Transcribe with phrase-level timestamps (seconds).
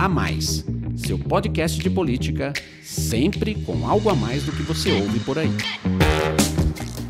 [0.00, 0.64] A Mais,
[0.96, 5.50] seu podcast de política, sempre com algo a mais do que você ouve por aí.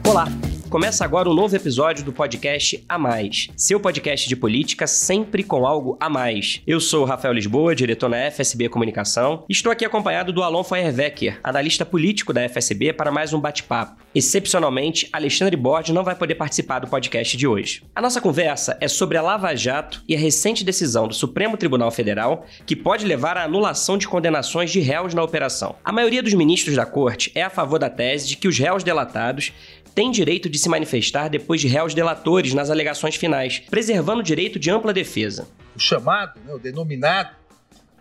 [0.04, 0.26] Olá!
[0.70, 5.66] Começa agora um novo episódio do podcast A Mais, seu podcast de política sempre com
[5.66, 6.62] algo a mais.
[6.64, 11.84] Eu sou Rafael Lisboa, diretor na FSB Comunicação, estou aqui acompanhado do Alon Feuerwecker, analista
[11.84, 14.00] político da FSB, para mais um bate-papo.
[14.14, 17.82] Excepcionalmente, Alexandre Borges não vai poder participar do podcast de hoje.
[17.94, 21.90] A nossa conversa é sobre a Lava Jato e a recente decisão do Supremo Tribunal
[21.90, 25.74] Federal que pode levar à anulação de condenações de réus na operação.
[25.84, 28.84] A maioria dos ministros da corte é a favor da tese de que os réus
[28.84, 29.52] delatados
[29.94, 34.58] tem direito de se manifestar depois de réus delatores nas alegações finais, preservando o direito
[34.58, 35.48] de ampla defesa.
[35.74, 37.36] O chamado, né, o denominado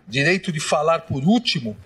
[0.06, 1.76] direito de falar por último,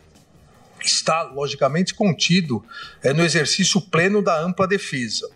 [0.83, 2.65] está logicamente contido
[3.03, 5.31] é, no exercício pleno da ampla defesa,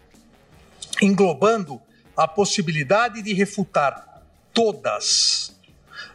[1.00, 1.80] englobando
[2.16, 5.56] a possibilidade de refutar todas,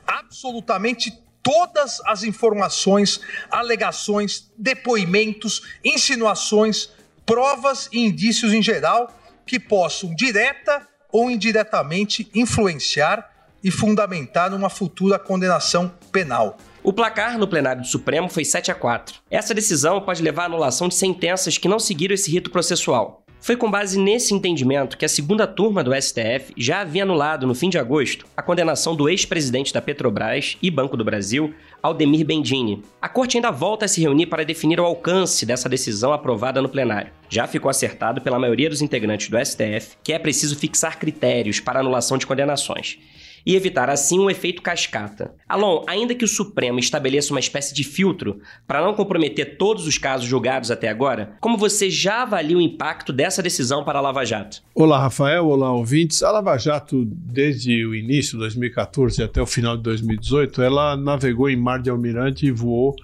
[0.06, 3.20] absolutamente todas as informações,
[3.52, 6.90] alegações, depoimentos, insinuações
[7.26, 9.12] provas e indícios em geral
[9.46, 13.30] que possam direta ou indiretamente influenciar
[13.64, 16.58] e fundamentar uma futura condenação penal.
[16.84, 19.22] O placar no plenário do Supremo foi 7 a 4.
[19.32, 23.23] Essa decisão pode levar à anulação de sentenças que não seguiram esse rito processual.
[23.44, 27.54] Foi com base nesse entendimento que a segunda turma do STF já havia anulado, no
[27.54, 32.82] fim de agosto, a condenação do ex-presidente da Petrobras e Banco do Brasil, Aldemir Bendini.
[33.02, 36.70] A corte ainda volta a se reunir para definir o alcance dessa decisão aprovada no
[36.70, 37.12] plenário.
[37.28, 41.82] Já ficou acertado pela maioria dos integrantes do STF que é preciso fixar critérios para
[41.82, 42.98] anulação de condenações
[43.46, 45.34] e evitar assim um efeito cascata.
[45.48, 49.98] Alon, ainda que o Supremo estabeleça uma espécie de filtro para não comprometer todos os
[49.98, 54.26] casos julgados até agora, como você já avalia o impacto dessa decisão para a Lava
[54.26, 54.62] Jato?
[54.74, 55.48] Olá, Rafael.
[55.48, 56.24] Olá, ouvintes.
[56.24, 61.50] A Lava Jato, desde o início de 2014 até o final de 2018, ela navegou
[61.50, 62.96] em mar de almirante e voou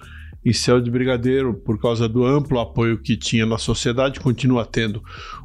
[0.44, 5.02] em céu de brigadeiro por causa do amplo apoio que tinha na sociedade, continua tendo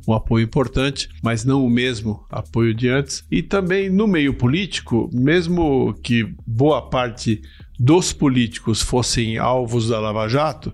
[0.07, 3.25] um apoio importante, mas não o mesmo apoio de antes.
[3.29, 7.41] E também no meio político, mesmo que boa parte
[7.78, 10.73] dos políticos fossem alvos da Lava Jato,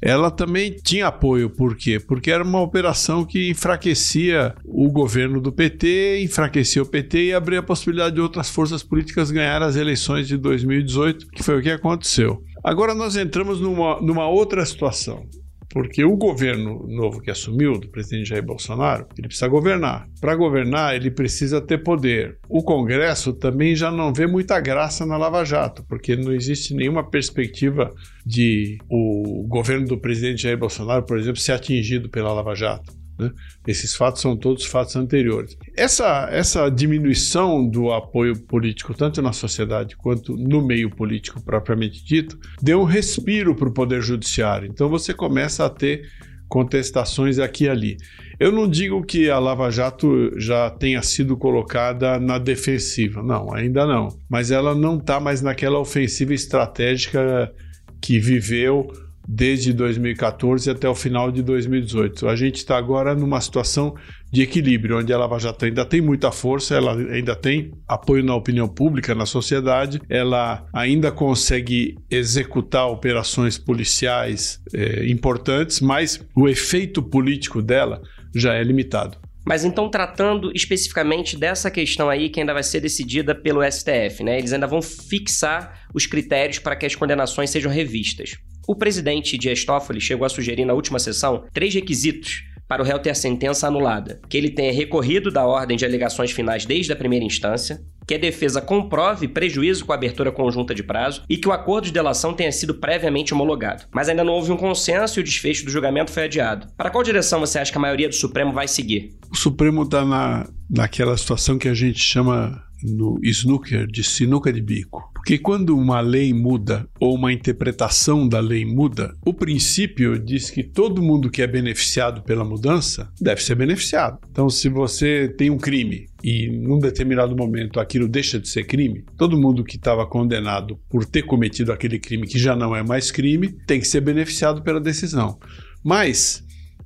[0.00, 1.50] ela também tinha apoio.
[1.50, 1.98] Por quê?
[1.98, 7.58] Porque era uma operação que enfraquecia o governo do PT, enfraquecia o PT e abria
[7.60, 11.70] a possibilidade de outras forças políticas ganhar as eleições de 2018, que foi o que
[11.70, 12.42] aconteceu.
[12.64, 15.24] Agora nós entramos numa, numa outra situação.
[15.70, 20.08] Porque o governo novo que assumiu, do presidente Jair Bolsonaro, ele precisa governar.
[20.18, 22.38] Para governar, ele precisa ter poder.
[22.48, 27.08] O Congresso também já não vê muita graça na Lava Jato, porque não existe nenhuma
[27.08, 27.92] perspectiva
[28.24, 32.97] de o governo do presidente Jair Bolsonaro, por exemplo, ser atingido pela Lava Jato.
[33.18, 33.32] Né?
[33.66, 35.56] Esses fatos são todos fatos anteriores.
[35.76, 42.38] Essa, essa diminuição do apoio político, tanto na sociedade quanto no meio político propriamente dito,
[42.62, 44.68] deu um respiro para o Poder Judiciário.
[44.68, 46.08] Então você começa a ter
[46.48, 47.96] contestações aqui e ali.
[48.40, 53.84] Eu não digo que a Lava Jato já tenha sido colocada na defensiva, não, ainda
[53.86, 54.08] não.
[54.28, 57.52] Mas ela não está mais naquela ofensiva estratégica
[58.00, 58.90] que viveu
[59.30, 62.26] desde 2014 até o final de 2018.
[62.26, 63.94] A gente está agora numa situação
[64.32, 68.34] de equilíbrio, onde a Lava Jato ainda tem muita força, ela ainda tem apoio na
[68.34, 77.02] opinião pública, na sociedade, ela ainda consegue executar operações policiais é, importantes, mas o efeito
[77.02, 78.00] político dela
[78.34, 79.18] já é limitado.
[79.46, 84.38] Mas então, tratando especificamente dessa questão aí, que ainda vai ser decidida pelo STF, né?
[84.38, 88.36] Eles ainda vão fixar os critérios para que as condenações sejam revistas.
[88.68, 92.98] O presidente Dias Toffoli chegou a sugerir na última sessão três requisitos para o réu
[92.98, 96.96] ter a sentença anulada: que ele tenha recorrido da ordem de alegações finais desde a
[96.96, 101.48] primeira instância, que a defesa comprove prejuízo com a abertura conjunta de prazo e que
[101.48, 103.84] o acordo de delação tenha sido previamente homologado.
[103.90, 106.66] Mas ainda não houve um consenso e o desfecho do julgamento foi adiado.
[106.76, 109.14] Para qual direção você acha que a maioria do Supremo vai seguir?
[109.32, 114.60] O Supremo está na, naquela situação que a gente chama no snooker de sinuca de
[114.60, 115.10] bico.
[115.14, 120.62] Porque quando uma lei muda ou uma interpretação da lei muda, o princípio diz que
[120.62, 124.18] todo mundo que é beneficiado pela mudança deve ser beneficiado.
[124.30, 129.04] Então, se você tem um crime e num determinado momento aquilo deixa de ser crime,
[129.16, 133.10] todo mundo que estava condenado por ter cometido aquele crime que já não é mais
[133.10, 135.38] crime tem que ser beneficiado pela decisão.
[135.84, 136.42] Mas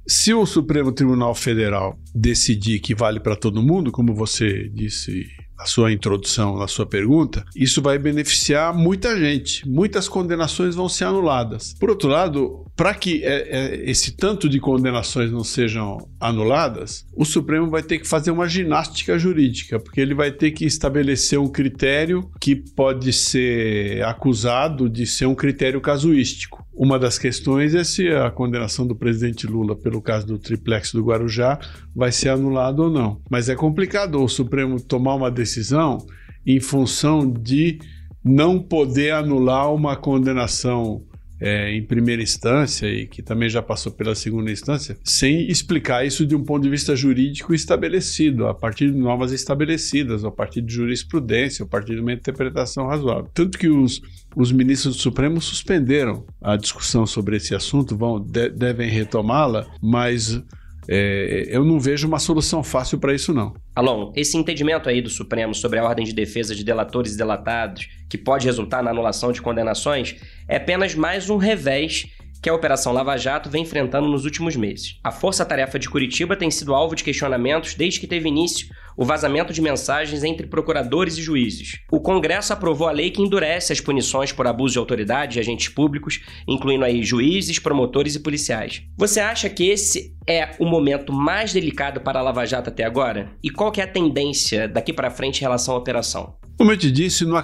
[0.06, 5.26] se o Supremo Tribunal Federal decidir que vale para todo mundo, como você disse
[5.62, 9.68] a sua introdução, a sua pergunta, isso vai beneficiar muita gente.
[9.68, 11.74] Muitas condenações vão ser anuladas.
[11.78, 17.24] Por outro lado, para que é, é, esse tanto de condenações não sejam anuladas, o
[17.24, 21.48] Supremo vai ter que fazer uma ginástica jurídica, porque ele vai ter que estabelecer um
[21.48, 26.61] critério que pode ser acusado de ser um critério casuístico.
[26.74, 31.04] Uma das questões é se a condenação do presidente Lula pelo caso do triplex do
[31.04, 31.58] Guarujá
[31.94, 33.20] vai ser anulada ou não.
[33.30, 35.98] Mas é complicado o Supremo tomar uma decisão
[36.46, 37.78] em função de
[38.24, 41.02] não poder anular uma condenação
[41.42, 46.24] é, em primeira instância e que também já passou pela segunda instância, sem explicar isso
[46.24, 50.72] de um ponto de vista jurídico estabelecido, a partir de normas estabelecidas, a partir de
[50.72, 53.28] jurisprudência, a partir de uma interpretação razoável.
[53.34, 54.00] Tanto que os,
[54.36, 60.40] os ministros do Supremo suspenderam a discussão sobre esse assunto, vão de, devem retomá-la, mas
[60.88, 63.54] é, eu não vejo uma solução fácil para isso, não.
[63.74, 67.88] Alon, esse entendimento aí do Supremo sobre a ordem de defesa de delatores e delatados,
[68.08, 70.16] que pode resultar na anulação de condenações,
[70.48, 72.06] é apenas mais um revés
[72.42, 74.98] que a Operação Lava Jato vem enfrentando nos últimos meses.
[75.04, 78.66] A Força Tarefa de Curitiba tem sido alvo de questionamentos desde que teve início
[78.96, 81.78] o vazamento de mensagens entre procuradores e juízes.
[81.90, 85.68] O Congresso aprovou a lei que endurece as punições por abuso de autoridade de agentes
[85.68, 88.82] públicos, incluindo aí juízes, promotores e policiais.
[88.98, 93.30] Você acha que esse é o momento mais delicado para a Lava Jato até agora?
[93.42, 96.34] E qual é a tendência daqui para frente em relação à operação?
[96.58, 97.42] Como eu te disse, não,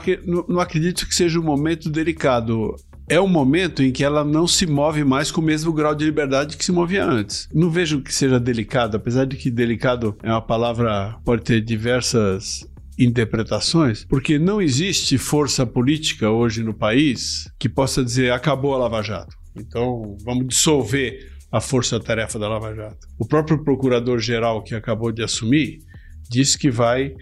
[0.49, 2.75] não acredito que seja um momento delicado
[3.09, 6.05] é o momento em que ela não se move mais com o mesmo grau de
[6.05, 7.49] liberdade que se movia antes.
[7.53, 12.69] Não vejo que seja delicado, apesar de que delicado é uma palavra pode ter diversas
[12.99, 19.03] interpretações, porque não existe força política hoje no país que possa dizer acabou a Lava
[19.03, 19.37] Jato.
[19.57, 23.07] Então, vamos dissolver a força-tarefa da Lava Jato.
[23.19, 25.79] O próprio procurador-geral que acabou de assumir
[26.31, 27.15] disse que vai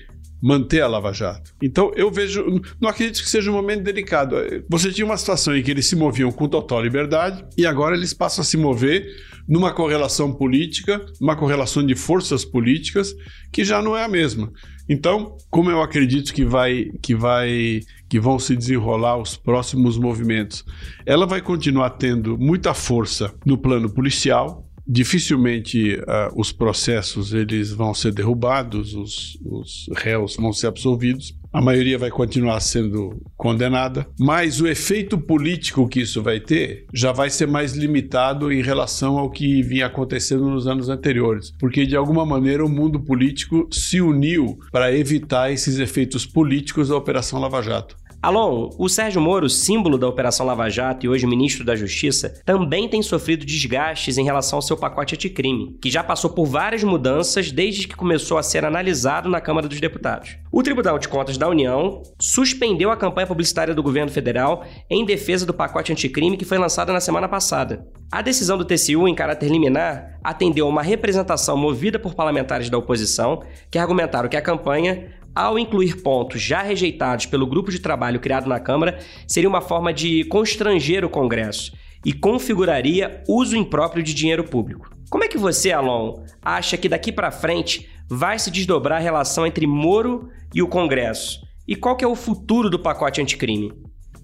[0.43, 1.55] manter a Lava Jato.
[1.63, 4.37] Então eu vejo, não acredito que seja um momento delicado.
[4.69, 8.13] Você tinha uma situação em que eles se moviam com total liberdade e agora eles
[8.13, 9.07] passam a se mover
[9.49, 13.15] numa correlação política, numa correlação de forças políticas
[13.53, 14.53] que já não é a mesma.
[14.89, 20.65] Então, como eu acredito que vai que vai que vão se desenrolar os próximos movimentos,
[21.05, 27.93] ela vai continuar tendo muita força no plano policial, dificilmente uh, os processos eles vão
[27.93, 34.61] ser derrubados, os, os réus vão ser absolvidos, a maioria vai continuar sendo condenada, mas
[34.61, 39.31] o efeito político que isso vai ter já vai ser mais limitado em relação ao
[39.31, 44.59] que vinha acontecendo nos anos anteriores, porque de alguma maneira o mundo político se uniu
[44.71, 47.97] para evitar esses efeitos políticos da Operação Lava Jato.
[48.27, 52.89] Alon, o Sérgio Moro, símbolo da Operação Lava Jato e hoje ministro da Justiça, também
[52.89, 57.53] tem sofrido desgastes em relação ao seu pacote anticrime, que já passou por várias mudanças
[57.53, 60.39] desde que começou a ser analisado na Câmara dos Deputados.
[60.51, 65.47] O Tribunal de Contas da União suspendeu a campanha publicitária do governo federal em defesa
[65.47, 67.87] do pacote anticrime que foi lançado na semana passada.
[68.11, 72.79] A decisão do TCU, em caráter liminar, atendeu a uma representação movida por parlamentares da
[72.79, 78.19] oposição que argumentaram que a campanha ao incluir pontos já rejeitados pelo grupo de trabalho
[78.19, 78.99] criado na Câmara,
[79.29, 81.73] seria uma forma de constranger o Congresso
[82.03, 84.89] e configuraria uso impróprio de dinheiro público.
[85.11, 89.47] Como é que você, Alon, acha que daqui para frente vai se desdobrar a relação
[89.47, 91.41] entre Moro e o Congresso?
[91.69, 93.73] E qual que é o futuro do pacote anticrime?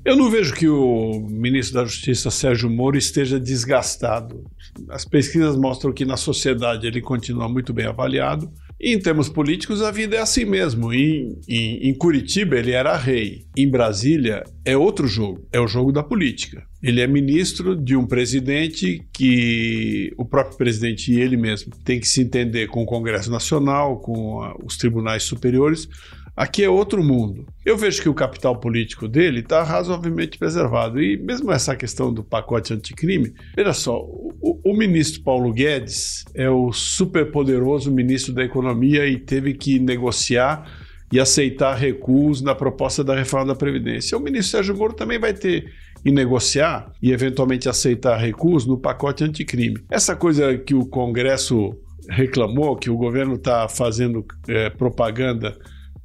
[0.04, 4.44] Eu não vejo que o ministro da Justiça, Sérgio Moro, esteja desgastado.
[4.88, 8.50] As pesquisas mostram que na sociedade ele continua muito bem avaliado.
[8.80, 10.92] E em termos políticos, a vida é assim mesmo.
[10.92, 13.44] Em, em, em, Curitiba, ele era rei.
[13.56, 15.46] Em Brasília, é outro jogo.
[15.52, 16.64] É o jogo da política.
[16.82, 22.08] Ele é ministro de um presidente que o próprio presidente e ele mesmo tem que
[22.08, 25.88] se entender com o Congresso Nacional, com a, os tribunais superiores
[26.34, 27.46] Aqui é outro mundo.
[27.64, 31.00] Eu vejo que o capital político dele está razoavelmente preservado.
[31.00, 36.48] E mesmo essa questão do pacote anticrime, veja só, o, o ministro Paulo Guedes é
[36.48, 40.66] o superpoderoso ministro da Economia e teve que negociar
[41.12, 44.16] e aceitar recuos na proposta da reforma da Previdência.
[44.16, 45.70] O ministro Sérgio Moro também vai ter
[46.02, 49.84] que negociar e eventualmente aceitar recuos no pacote anticrime.
[49.90, 51.76] Essa coisa que o Congresso
[52.08, 55.54] reclamou, que o governo está fazendo é, propaganda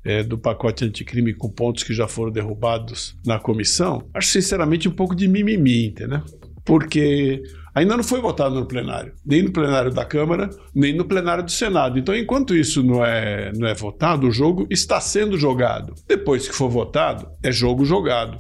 [0.07, 4.91] é, do pacote anticrime com pontos que já foram derrubados na comissão, acho sinceramente um
[4.91, 6.21] pouco de mimimi, entendeu?
[6.63, 7.43] Porque
[7.75, 11.51] ainda não foi votado no plenário, nem no plenário da Câmara, nem no plenário do
[11.51, 11.99] Senado.
[11.99, 15.93] Então, enquanto isso não é, não é votado, o jogo está sendo jogado.
[16.07, 18.37] Depois que for votado, é jogo jogado.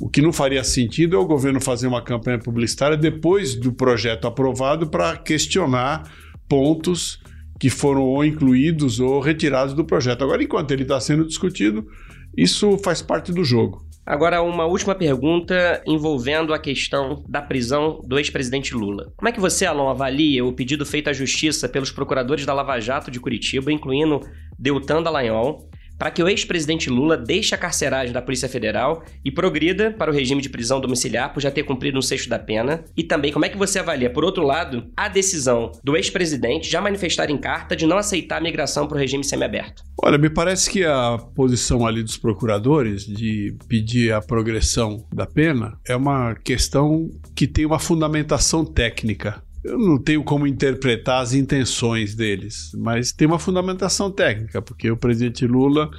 [0.00, 4.26] O que não faria sentido é o governo fazer uma campanha publicitária depois do projeto
[4.26, 6.02] aprovado para questionar
[6.48, 7.20] pontos
[7.58, 10.22] que foram ou incluídos ou retirados do projeto.
[10.22, 11.86] Agora, enquanto ele está sendo discutido,
[12.36, 13.86] isso faz parte do jogo.
[14.04, 19.12] Agora, uma última pergunta envolvendo a questão da prisão do ex-presidente Lula.
[19.16, 22.78] Como é que você, Alon, avalia o pedido feito à Justiça pelos procuradores da Lava
[22.78, 24.20] Jato de Curitiba, incluindo
[24.56, 29.90] Deltan Dallagnol, para que o ex-presidente Lula deixe a carceragem da Polícia Federal e progrida
[29.90, 32.84] para o regime de prisão domiciliar por já ter cumprido um sexto da pena?
[32.96, 36.80] E também, como é que você avalia, por outro lado, a decisão do ex-presidente já
[36.80, 39.82] manifestar em carta de não aceitar a migração para o regime semiaberto?
[40.02, 45.78] Olha, me parece que a posição ali dos procuradores de pedir a progressão da pena
[45.86, 52.14] é uma questão que tem uma fundamentação técnica eu não tenho como interpretar as intenções
[52.14, 55.90] deles, mas tem uma fundamentação técnica, porque o presidente Lula,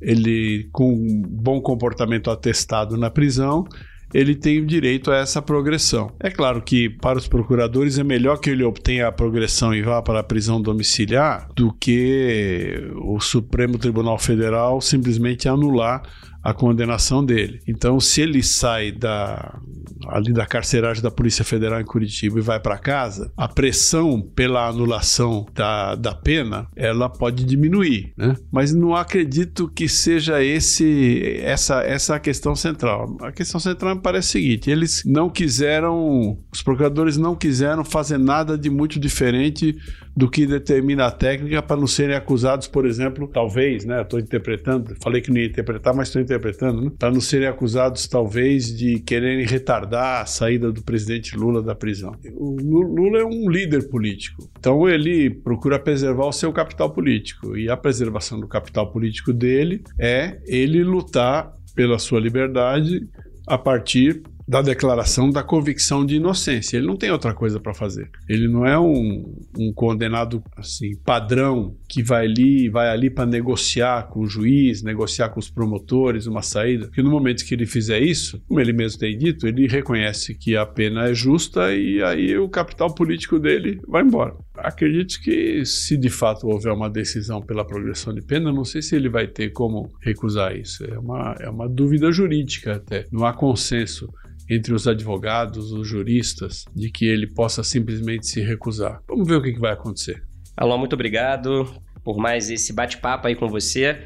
[0.00, 3.66] ele com um bom comportamento atestado na prisão,
[4.12, 6.12] ele tem o direito a essa progressão.
[6.18, 10.02] É claro que para os procuradores é melhor que ele obtenha a progressão e vá
[10.02, 16.02] para a prisão domiciliar do que o Supremo Tribunal Federal simplesmente anular
[16.42, 17.60] a condenação dele.
[17.66, 19.60] Então, se ele sai da
[20.08, 24.66] ali da carceragem da Polícia Federal em Curitiba e vai para casa, a pressão pela
[24.66, 28.34] anulação da, da pena ela pode diminuir, né?
[28.50, 33.16] Mas não acredito que seja esse essa essa a questão central.
[33.20, 38.18] A questão central me parece o seguinte: eles não quiseram, os procuradores não quiseram fazer
[38.18, 39.76] nada de muito diferente
[40.16, 44.02] do que determina a técnica para não serem acusados, por exemplo, talvez, né?
[44.02, 46.92] Estou interpretando, falei que não ia interpretar, mas estou interpretando, né?
[46.98, 52.14] Para não serem acusados, talvez, de quererem retardar a saída do presidente Lula da prisão.
[52.34, 57.68] O Lula é um líder político, então ele procura preservar o seu capital político e
[57.68, 63.08] a preservação do capital político dele é ele lutar pela sua liberdade
[63.46, 66.76] a partir da declaração da convicção de inocência.
[66.76, 68.10] Ele não tem outra coisa para fazer.
[68.28, 74.08] Ele não é um, um, condenado assim padrão que vai ali, vai ali para negociar
[74.08, 76.86] com o juiz, negociar com os promotores uma saída.
[76.86, 80.56] Porque no momento que ele fizer isso, como ele mesmo tem dito, ele reconhece que
[80.56, 84.34] a pena é justa e aí o capital político dele vai embora.
[84.62, 88.94] Acredito que se de fato houver uma decisão pela progressão de pena, não sei se
[88.94, 90.84] ele vai ter como recusar isso.
[90.84, 93.06] É uma, é uma dúvida jurídica até.
[93.10, 94.08] Não há consenso
[94.48, 99.00] entre os advogados, os juristas, de que ele possa simplesmente se recusar.
[99.08, 100.22] Vamos ver o que, vai acontecer.
[100.56, 104.00] Alô, muito obrigado por mais esse bate-papo aí com você.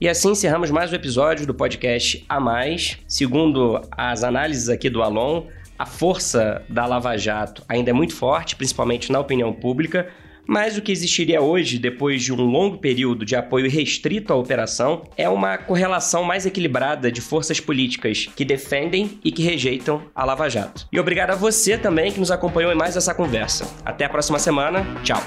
[0.00, 2.98] E assim encerramos mais um episódio do podcast A Mais.
[3.06, 5.46] Segundo as análises aqui do Alon,
[5.80, 10.08] a força da Lava Jato ainda é muito forte, principalmente na opinião pública,
[10.46, 15.04] mas o que existiria hoje, depois de um longo período de apoio restrito à operação,
[15.16, 20.50] é uma correlação mais equilibrada de forças políticas que defendem e que rejeitam a Lava
[20.50, 20.86] Jato.
[20.92, 23.66] E obrigado a você também que nos acompanhou em mais essa conversa.
[23.82, 24.84] Até a próxima semana.
[25.02, 25.22] Tchau.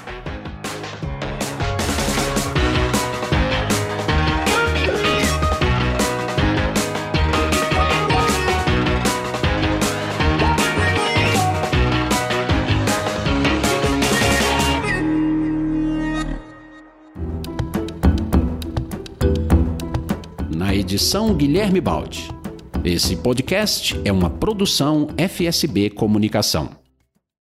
[21.36, 22.28] Guilherme Baldi.
[22.84, 26.83] Esse podcast é uma produção FSB Comunicação.